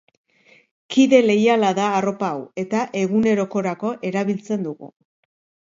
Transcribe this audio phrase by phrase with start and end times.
[0.95, 4.95] Kide leiala da arropa hau eta egunerokorako erabiltzen dugu.